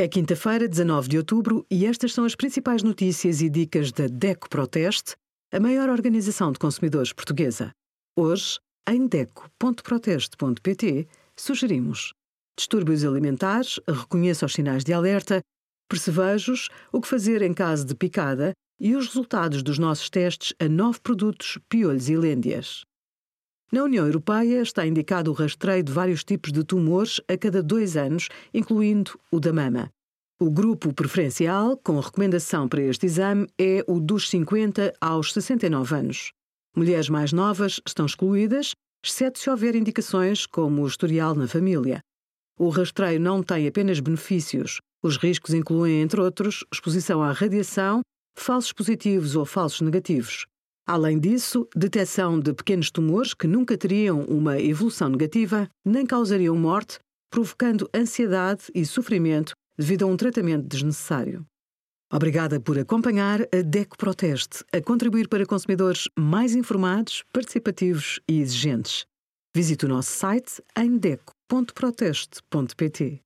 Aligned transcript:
É 0.00 0.08
quinta-feira, 0.08 0.66
19 0.66 1.10
de 1.10 1.18
outubro, 1.18 1.66
e 1.70 1.84
estas 1.84 2.14
são 2.14 2.24
as 2.24 2.34
principais 2.34 2.82
notícias 2.82 3.42
e 3.42 3.50
dicas 3.50 3.92
da 3.92 4.06
DECO 4.06 4.48
Proteste, 4.48 5.14
a 5.52 5.60
maior 5.60 5.90
organização 5.90 6.50
de 6.50 6.58
consumidores 6.58 7.12
portuguesa. 7.12 7.70
Hoje, 8.18 8.58
em 8.88 9.06
DECO.proteste.pt, 9.06 11.06
sugerimos 11.38 12.14
distúrbios 12.58 13.04
alimentares, 13.04 13.78
reconheça 13.86 14.46
os 14.46 14.54
sinais 14.54 14.84
de 14.84 14.94
alerta, 14.94 15.42
percevejos, 15.86 16.70
o 16.90 16.98
que 16.98 17.06
fazer 17.06 17.42
em 17.42 17.52
caso 17.52 17.84
de 17.84 17.94
picada 17.94 18.54
e 18.80 18.96
os 18.96 19.08
resultados 19.08 19.62
dos 19.62 19.78
nossos 19.78 20.08
testes 20.08 20.54
a 20.58 20.66
nove 20.66 20.98
produtos, 21.00 21.58
piolhos 21.68 22.08
e 22.08 22.16
lêndias. 22.16 22.86
Na 23.72 23.84
União 23.84 24.04
Europeia 24.04 24.62
está 24.62 24.84
indicado 24.84 25.30
o 25.30 25.34
rastreio 25.34 25.84
de 25.84 25.92
vários 25.92 26.24
tipos 26.24 26.50
de 26.50 26.64
tumores 26.64 27.20
a 27.28 27.38
cada 27.38 27.62
dois 27.62 27.96
anos, 27.96 28.28
incluindo 28.52 29.12
o 29.30 29.38
da 29.38 29.52
mama. 29.52 29.88
O 30.40 30.50
grupo 30.50 30.92
preferencial, 30.92 31.76
com 31.76 32.00
recomendação 32.00 32.68
para 32.68 32.82
este 32.82 33.06
exame, 33.06 33.46
é 33.56 33.84
o 33.86 34.00
dos 34.00 34.28
50 34.28 34.92
aos 35.00 35.32
69 35.32 35.94
anos. 35.94 36.32
Mulheres 36.74 37.08
mais 37.08 37.32
novas 37.32 37.80
estão 37.86 38.06
excluídas, 38.06 38.72
exceto 39.04 39.38
se 39.38 39.48
houver 39.48 39.76
indicações 39.76 40.46
como 40.46 40.82
o 40.82 40.86
historial 40.88 41.36
na 41.36 41.46
família. 41.46 42.00
O 42.58 42.70
rastreio 42.70 43.20
não 43.20 43.40
tem 43.40 43.68
apenas 43.68 44.00
benefícios. 44.00 44.80
Os 45.00 45.16
riscos 45.16 45.54
incluem, 45.54 46.00
entre 46.00 46.20
outros, 46.20 46.64
exposição 46.72 47.22
à 47.22 47.30
radiação, 47.30 48.00
falsos 48.36 48.72
positivos 48.72 49.36
ou 49.36 49.44
falsos 49.44 49.80
negativos, 49.80 50.44
Além 50.90 51.18
disso, 51.20 51.68
detecção 51.72 52.40
de 52.40 52.52
pequenos 52.52 52.90
tumores 52.90 53.32
que 53.32 53.46
nunca 53.46 53.78
teriam 53.78 54.22
uma 54.22 54.58
evolução 54.58 55.08
negativa 55.08 55.70
nem 55.84 56.04
causariam 56.04 56.56
morte, 56.56 56.98
provocando 57.30 57.88
ansiedade 57.94 58.64
e 58.74 58.84
sofrimento 58.84 59.52
devido 59.78 60.02
a 60.02 60.06
um 60.06 60.16
tratamento 60.16 60.66
desnecessário. 60.66 61.46
Obrigada 62.12 62.58
por 62.58 62.76
acompanhar 62.76 63.42
a 63.42 63.62
DECO 63.64 63.96
Proteste, 63.96 64.64
a 64.72 64.80
contribuir 64.80 65.28
para 65.28 65.46
consumidores 65.46 66.08
mais 66.18 66.56
informados, 66.56 67.22
participativos 67.32 68.18
e 68.28 68.40
exigentes. 68.40 69.06
Visite 69.54 69.86
o 69.86 69.88
nosso 69.88 70.10
site 70.10 70.60
em 70.76 70.98
deco.proteste.pt. 70.98 73.22